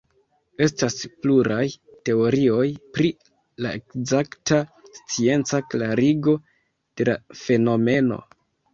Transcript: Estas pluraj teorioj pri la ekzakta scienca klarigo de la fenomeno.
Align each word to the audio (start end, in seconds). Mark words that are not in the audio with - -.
Estas 0.65 0.95
pluraj 1.25 1.65
teorioj 2.09 2.65
pri 2.97 3.13
la 3.67 3.75
ekzakta 3.83 4.61
scienca 4.99 5.63
klarigo 5.77 6.39
de 6.69 7.11
la 7.13 7.21
fenomeno. 7.47 8.25